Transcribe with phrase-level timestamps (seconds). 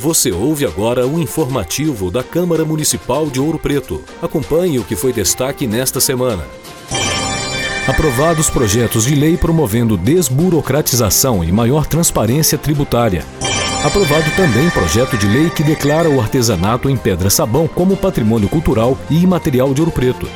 [0.00, 4.02] Você ouve agora o informativo da Câmara Municipal de Ouro Preto.
[4.22, 6.42] Acompanhe o que foi destaque nesta semana.
[7.86, 13.26] Aprovados projetos de lei promovendo desburocratização e maior transparência tributária.
[13.84, 19.22] Aprovado também projeto de lei que declara o artesanato em pedra-sabão como patrimônio cultural e
[19.22, 20.26] imaterial de Ouro Preto.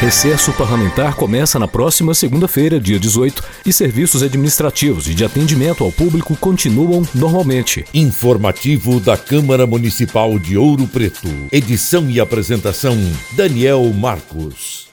[0.00, 5.90] Recesso parlamentar começa na próxima segunda-feira, dia 18, e serviços administrativos e de atendimento ao
[5.90, 7.84] público continuam normalmente.
[7.94, 11.28] Informativo da Câmara Municipal de Ouro Preto.
[11.50, 12.98] Edição e apresentação:
[13.32, 14.88] Daniel Marcos.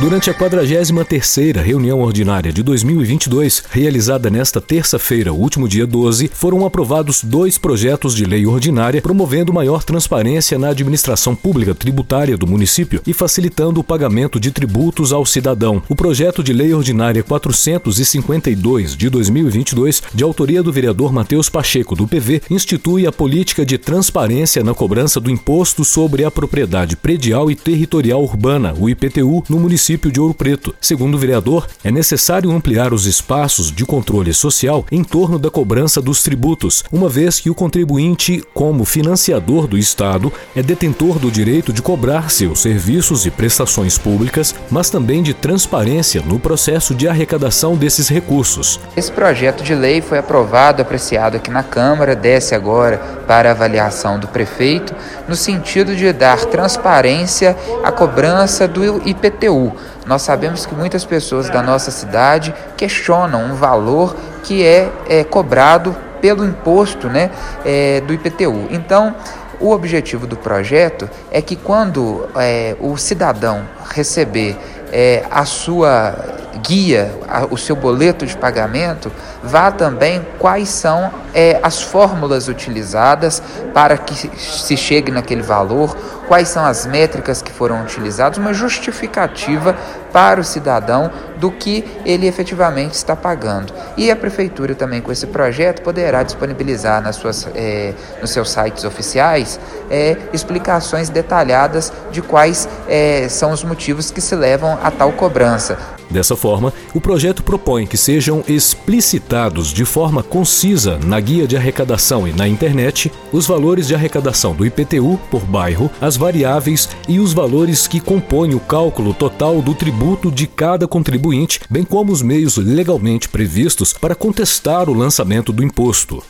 [0.00, 7.24] Durante a 43ª reunião ordinária de 2022, realizada nesta terça-feira, último dia 12, foram aprovados
[7.24, 13.12] dois projetos de lei ordinária promovendo maior transparência na administração pública tributária do município e
[13.12, 15.82] facilitando o pagamento de tributos ao cidadão.
[15.88, 22.06] O projeto de lei ordinária 452 de 2022, de autoria do vereador Matheus Pacheco do
[22.06, 27.56] PV, institui a política de transparência na cobrança do imposto sobre a propriedade predial e
[27.56, 30.74] territorial urbana, o IPTU, no município município de Ouro Preto.
[30.80, 36.02] Segundo o vereador, é necessário ampliar os espaços de controle social em torno da cobrança
[36.02, 41.72] dos tributos, uma vez que o contribuinte, como financiador do Estado, é detentor do direito
[41.72, 47.74] de cobrar seus serviços e prestações públicas, mas também de transparência no processo de arrecadação
[47.74, 48.78] desses recursos.
[48.94, 54.28] Esse projeto de lei foi aprovado, apreciado aqui na Câmara, desce agora para avaliação do
[54.28, 54.94] prefeito,
[55.26, 59.77] no sentido de dar transparência à cobrança do IPTU,
[60.08, 65.94] nós sabemos que muitas pessoas da nossa cidade questionam um valor que é, é cobrado
[66.18, 67.30] pelo imposto né,
[67.62, 68.68] é, do IPTU.
[68.70, 69.14] Então,
[69.60, 74.56] o objetivo do projeto é que quando é, o cidadão receber
[74.90, 77.10] é, a sua guia,
[77.50, 79.10] o seu boleto de pagamento,
[79.42, 83.42] vá também quais são é, as fórmulas utilizadas
[83.72, 89.74] para que se chegue naquele valor, quais são as métricas que foram utilizadas, uma justificativa
[90.12, 93.72] para o cidadão do que ele efetivamente está pagando.
[93.96, 98.84] E a prefeitura também com esse projeto poderá disponibilizar nas suas, é, nos seus sites
[98.84, 99.58] oficiais
[99.90, 105.97] é, explicações detalhadas de quais é, são os motivos que se levam a tal cobrança.
[106.10, 112.26] Dessa forma, o projeto propõe que sejam explicitados de forma concisa na guia de arrecadação
[112.26, 117.32] e na internet os valores de arrecadação do IPTU por bairro, as variáveis e os
[117.32, 122.56] valores que compõem o cálculo total do tributo de cada contribuinte, bem como os meios
[122.56, 126.22] legalmente previstos para contestar o lançamento do imposto.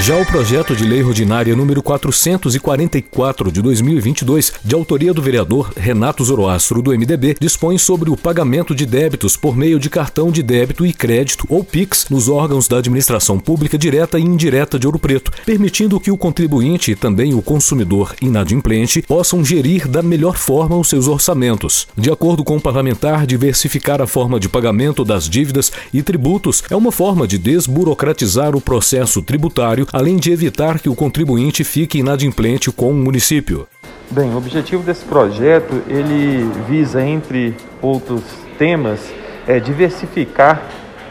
[0.00, 6.22] Já o projeto de lei ordinária número 444 de 2022, de autoria do vereador Renato
[6.24, 10.84] Zoroastro do MDB, dispõe sobre o pagamento de débitos por meio de cartão de débito
[10.84, 15.30] e crédito ou PIX nos órgãos da administração pública direta e indireta de Ouro Preto,
[15.46, 20.88] permitindo que o contribuinte e também o consumidor inadimplente possam gerir da melhor forma os
[20.88, 21.86] seus orçamentos.
[21.96, 26.76] De acordo com o parlamentar, diversificar a forma de pagamento das dívidas e tributos é
[26.76, 32.70] uma forma de desburocratizar o processo tributário além de evitar que o contribuinte fique inadimplente
[32.70, 33.66] com o município.
[34.10, 38.22] Bem, o objetivo desse projeto, ele visa, entre outros
[38.58, 39.00] temas,
[39.46, 40.62] é diversificar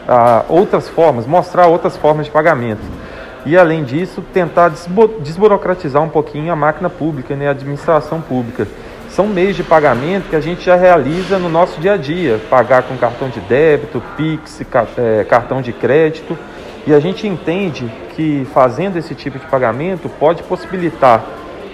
[0.08, 2.82] ah, outras formas, mostrar outras formas de pagamento.
[3.46, 4.72] E, além disso, tentar
[5.20, 8.66] desburocratizar um pouquinho a máquina pública, né, a administração pública.
[9.10, 12.82] São meios de pagamento que a gente já realiza no nosso dia a dia, pagar
[12.84, 14.62] com cartão de débito, Pix,
[14.96, 16.36] é, cartão de crédito.
[16.86, 21.24] E a gente entende que fazendo esse tipo de pagamento pode possibilitar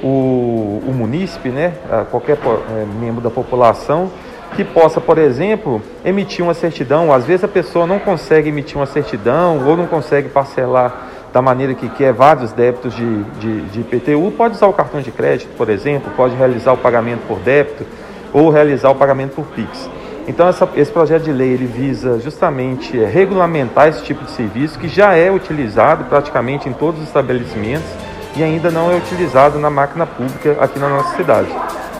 [0.02, 1.74] o, o munícipe, né,
[2.10, 4.10] qualquer é, membro da população,
[4.54, 7.12] que possa, por exemplo, emitir uma certidão.
[7.12, 11.74] Às vezes a pessoa não consegue emitir uma certidão ou não consegue parcelar da maneira
[11.74, 15.68] que quer vários débitos de, de, de IPTU, pode usar o cartão de crédito, por
[15.68, 17.86] exemplo, pode realizar o pagamento por débito
[18.32, 19.88] ou realizar o pagamento por PIX.
[20.28, 24.78] Então essa, esse projeto de lei ele visa justamente é, regulamentar esse tipo de serviço
[24.78, 27.88] que já é utilizado praticamente em todos os estabelecimentos
[28.36, 31.48] e ainda não é utilizado na máquina pública aqui na nossa cidade.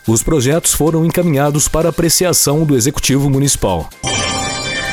[0.06, 3.88] Os projetos foram encaminhados para apreciação do Executivo Municipal.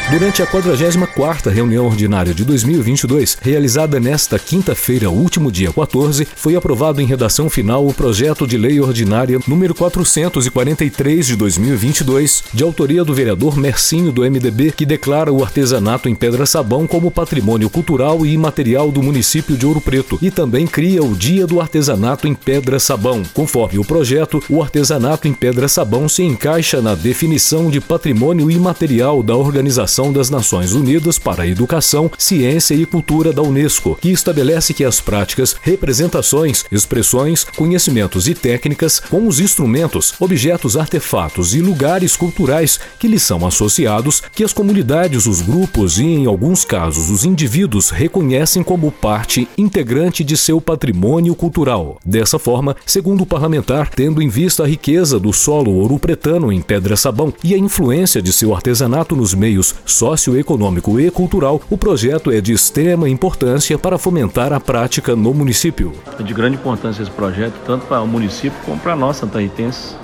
[0.10, 7.02] Durante a 44ª reunião ordinária de 2022, realizada nesta quinta-feira, último dia 14, foi aprovado
[7.02, 13.14] em redação final o projeto de lei ordinária número 443 de 2022, de autoria do
[13.14, 18.90] vereador Mercinho do MDB, que declara o artesanato em pedra-sabão como patrimônio cultural e imaterial
[18.90, 23.24] do município de Ouro Preto e também cria o Dia do Artesanato em Pedra-Sabão.
[23.34, 29.36] Conforme o projeto, o artesanato em pedra-sabão se encaixa na definição de patrimônio imaterial da
[29.36, 34.84] organização Das Nações Unidas para a Educação, Ciência e Cultura da Unesco, que estabelece que
[34.84, 42.80] as práticas, representações, expressões, conhecimentos e técnicas com os instrumentos, objetos, artefatos e lugares culturais
[43.00, 47.90] que lhes são associados, que as comunidades, os grupos e, em alguns casos, os indivíduos
[47.90, 51.98] reconhecem como parte integrante de seu patrimônio cultural.
[52.06, 57.34] Dessa forma, segundo o parlamentar, tendo em vista a riqueza do solo ouro-pretano em pedra-sabão
[57.44, 62.52] e a influência de seu artesanato nos meios socioeconômico e cultural, o projeto é de
[62.52, 65.94] extrema importância para fomentar a prática no município.
[66.20, 69.96] É de grande importância esse projeto, tanto para o município como para nós, santarritenses,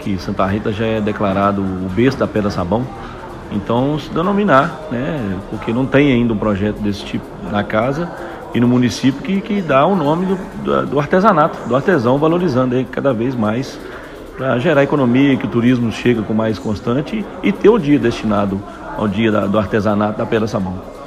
[0.00, 2.84] que Santa Rita já é declarado o berço da pedra-sabão.
[3.50, 8.10] Então, se denominar, né, porque não tem ainda um projeto desse tipo na casa
[8.52, 12.84] e no município que, que dá o nome do, do artesanato, do artesão, valorizando aí
[12.84, 13.78] cada vez mais
[14.36, 18.60] para gerar economia, que o turismo chega com mais constante e ter o dia destinado
[18.98, 20.97] ao dia da, do artesanato da Pedra Sabão.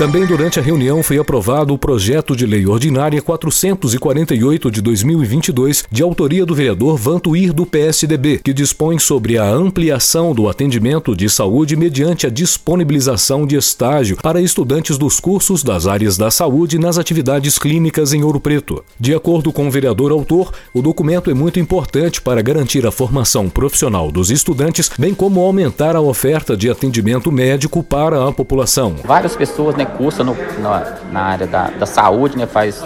[0.00, 6.02] Também durante a reunião foi aprovado o projeto de lei ordinária 448 de 2022, de
[6.02, 11.76] autoria do vereador Vantuir do PSDB, que dispõe sobre a ampliação do atendimento de saúde
[11.76, 17.58] mediante a disponibilização de estágio para estudantes dos cursos das áreas da saúde nas atividades
[17.58, 18.82] clínicas em Ouro Preto.
[18.98, 23.50] De acordo com o vereador autor, o documento é muito importante para garantir a formação
[23.50, 28.96] profissional dos estudantes, bem como aumentar a oferta de atendimento médico para a população.
[29.04, 32.82] Várias pessoas né, cursa no, na, na, área da, da saúde, né, faz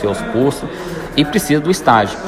[0.00, 0.68] seus cursos
[1.16, 2.18] e precisa do estágio.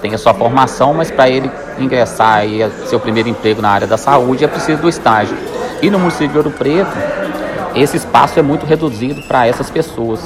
[0.00, 3.96] Tem a sua formação, mas para ele ingressar e seu primeiro emprego na área da
[3.96, 5.36] saúde é preciso do estágio.
[5.80, 6.92] E no município de Ouro Preto,
[7.74, 10.20] esse espaço é muito reduzido para essas pessoas.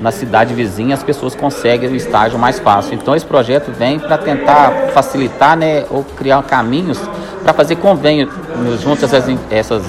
[0.00, 2.94] Na cidade vizinha, as pessoas conseguem o estágio mais fácil.
[2.94, 6.98] Então, esse projeto vem para tentar facilitar né, ou criar caminhos
[7.42, 8.30] para fazer convênio
[8.82, 9.82] junto a essas, essas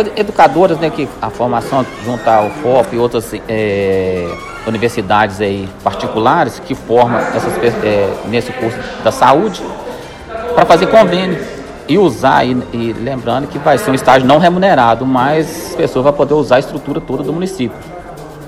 [0.00, 4.28] é, educadoras, né, que a formação junto ao FOP e outras é,
[4.66, 9.62] universidades aí particulares que formam essas, é, nesse curso da saúde
[10.54, 11.38] para fazer convênio
[11.88, 16.02] e usar, e, e, lembrando que vai ser um estágio não remunerado, mas a pessoa
[16.02, 17.76] vai poder usar a estrutura toda do município,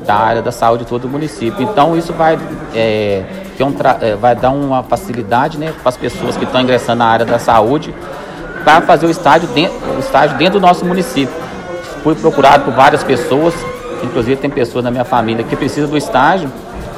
[0.04, 1.62] da área da saúde toda do município.
[1.62, 2.36] Então isso vai,
[2.74, 3.22] é,
[3.60, 7.38] um vai dar uma facilidade né, para as pessoas que estão ingressando na área da
[7.38, 7.94] saúde
[8.68, 11.34] para fazer o estágio, dentro, o estágio dentro do nosso município.
[12.02, 13.54] Fui procurado por várias pessoas,
[14.02, 16.52] inclusive tem pessoas da minha família que precisam do estágio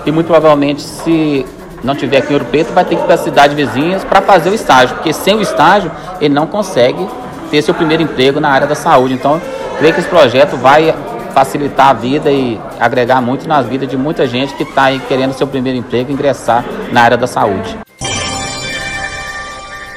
[0.04, 1.46] e muito provavelmente se
[1.84, 4.20] não tiver aqui em Ouro Preto vai ter que ir para as cidades vizinhas para
[4.20, 7.08] fazer o estágio, porque sem o estágio ele não consegue
[7.52, 9.14] ter seu primeiro emprego na área da saúde.
[9.14, 9.40] Então,
[9.78, 10.92] creio que esse projeto vai
[11.32, 15.46] facilitar a vida e agregar muito nas vidas de muita gente que está querendo seu
[15.46, 17.78] primeiro emprego ingressar na área da saúde.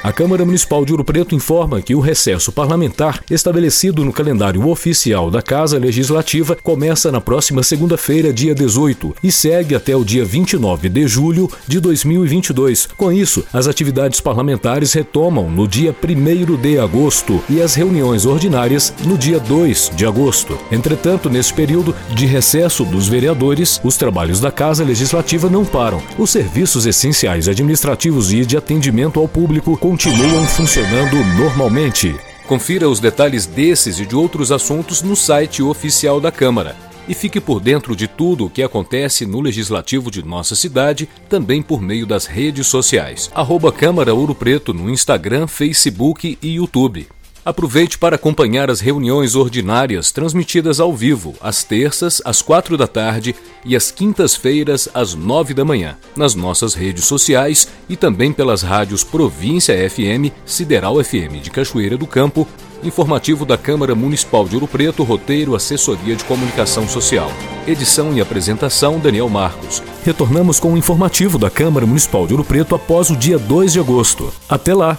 [0.04, 5.32] A Câmara Municipal de Ouro Preto informa que o recesso parlamentar, estabelecido no calendário oficial
[5.32, 10.90] da Casa Legislativa, começa na próxima segunda-feira, dia 18, e segue até o dia 29
[10.90, 12.90] de julho de 2022.
[12.98, 18.94] Com isso, as atividades parlamentares retomam no dia 1 de agosto e as reuniões ordinárias
[19.06, 20.60] no dia 2 de agosto.
[20.70, 26.04] Entretanto, nesse período de recesso dos vereadores, os trabalhos da Casa Legislativa não param.
[26.18, 32.16] Os serviços essenciais administrativos e de atendimento ao público continuam funcionando normalmente.
[32.48, 36.76] Confira os detalhes desses e de outros assuntos no site oficial da Câmara.
[37.08, 41.62] E fique por dentro de tudo o que acontece no Legislativo de nossa cidade, também
[41.62, 43.30] por meio das redes sociais.
[43.36, 47.08] Arroba Câmara Ouro Preto no Instagram, Facebook e YouTube.
[47.46, 53.36] Aproveite para acompanhar as reuniões ordinárias transmitidas ao vivo, às terças, às quatro da tarde
[53.66, 59.04] e às quintas-feiras, às nove da manhã, nas nossas redes sociais e também pelas rádios
[59.04, 62.48] Província FM, Sideral FM de Cachoeira do Campo,
[62.82, 67.32] informativo da Câmara Municipal de Ouro Preto, roteiro Assessoria de Comunicação Social.
[67.68, 69.84] Edição e apresentação Daniel Marcos.
[70.06, 73.80] Retornamos com o informativo da Câmara Municipal de Ouro Preto após o dia 2 de
[73.80, 74.34] agosto.
[74.50, 74.98] Até lá!